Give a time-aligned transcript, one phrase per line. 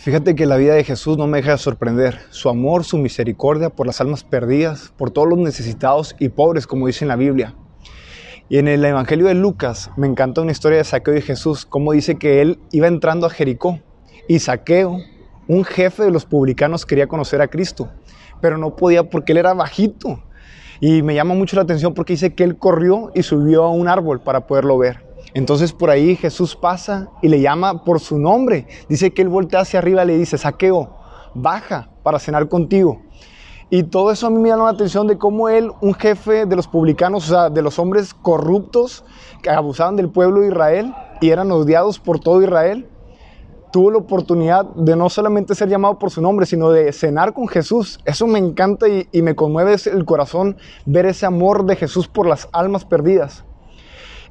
[0.00, 2.20] Fíjate que la vida de Jesús no me deja de sorprender.
[2.30, 6.86] Su amor, su misericordia por las almas perdidas, por todos los necesitados y pobres, como
[6.86, 7.54] dice en la Biblia.
[8.48, 11.92] Y en el Evangelio de Lucas me encanta una historia de Saqueo y Jesús, como
[11.92, 13.78] dice que él iba entrando a Jericó
[14.26, 14.96] y Saqueo,
[15.46, 17.90] un jefe de los publicanos, quería conocer a Cristo,
[18.40, 20.22] pero no podía porque él era bajito.
[20.80, 23.86] Y me llama mucho la atención porque dice que él corrió y subió a un
[23.86, 25.09] árbol para poderlo ver.
[25.34, 28.66] Entonces por ahí Jesús pasa y le llama por su nombre.
[28.88, 30.90] Dice que él voltea hacia arriba le dice, saqueo,
[31.34, 33.02] baja para cenar contigo.
[33.72, 36.56] Y todo eso a mí me llama la atención de cómo él, un jefe de
[36.56, 39.04] los publicanos, o sea, de los hombres corruptos
[39.42, 42.88] que abusaban del pueblo de Israel y eran odiados por todo Israel,
[43.70, 47.46] tuvo la oportunidad de no solamente ser llamado por su nombre, sino de cenar con
[47.46, 48.00] Jesús.
[48.04, 52.48] Eso me encanta y me conmueve el corazón ver ese amor de Jesús por las
[52.50, 53.44] almas perdidas.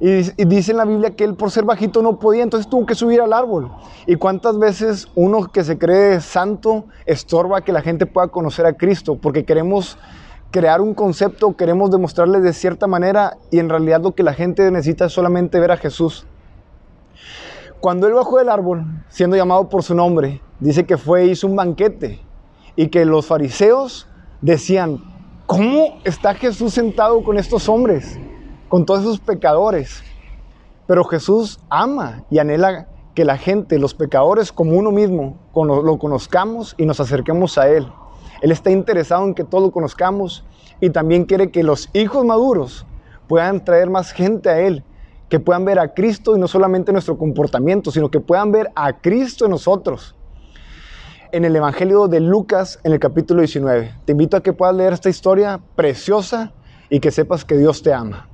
[0.00, 2.94] Y, dice en la Biblia que él por ser bajito no podía, entonces tuvo que
[2.94, 3.70] subir al árbol.
[4.06, 8.72] ¿Y cuántas veces uno que se cree santo estorba que la gente pueda conocer a
[8.72, 9.16] Cristo?
[9.16, 9.98] Porque queremos
[10.50, 14.70] crear un concepto, queremos demostrarles de cierta manera y en realidad lo que la gente
[14.70, 16.26] necesita es solamente ver a Jesús.
[17.78, 21.56] Cuando él bajó del árbol, siendo llamado por su nombre, dice que fue hizo un
[21.56, 22.20] banquete
[22.74, 24.06] y que los fariseos
[24.40, 24.98] decían,
[25.46, 28.18] ¿cómo está Jesús sentado con estos hombres?
[28.70, 30.02] Con todos esos pecadores.
[30.86, 36.74] Pero Jesús ama y anhela que la gente, los pecadores como uno mismo, lo conozcamos
[36.78, 37.86] y nos acerquemos a Él.
[38.40, 40.44] Él está interesado en que todos lo conozcamos
[40.80, 42.86] y también quiere que los hijos maduros
[43.28, 44.84] puedan traer más gente a Él,
[45.28, 49.00] que puedan ver a Cristo y no solamente nuestro comportamiento, sino que puedan ver a
[49.00, 50.14] Cristo en nosotros.
[51.32, 53.94] En el Evangelio de Lucas, en el capítulo 19.
[54.04, 56.52] Te invito a que puedas leer esta historia preciosa
[56.88, 58.29] y que sepas que Dios te ama.